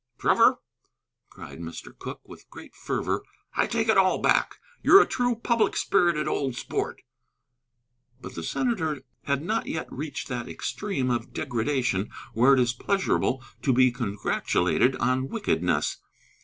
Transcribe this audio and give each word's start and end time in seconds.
"Trevor," 0.17 0.55
cried 1.29 1.59
Mr. 1.59 1.95
Cooke, 1.95 2.27
with 2.27 2.49
great 2.49 2.73
fervor, 2.73 3.21
"I 3.55 3.67
take 3.67 3.87
it 3.87 3.99
all 3.99 4.17
back. 4.17 4.55
You're 4.81 4.99
a 4.99 5.05
true, 5.05 5.35
public 5.35 5.77
spirited 5.77 6.27
old 6.27 6.55
sport." 6.55 7.03
But 8.19 8.33
the 8.33 8.41
senator 8.41 9.03
had 9.25 9.43
not 9.43 9.67
yet 9.67 9.93
reached 9.93 10.27
that 10.27 10.49
extreme 10.49 11.11
of 11.11 11.33
degradation 11.33 12.09
where 12.33 12.55
it 12.55 12.59
is 12.59 12.73
pleasurable 12.73 13.43
to 13.61 13.71
be 13.71 13.91
congratulated 13.91 14.95
on 14.95 15.29
wickedness. 15.29 15.97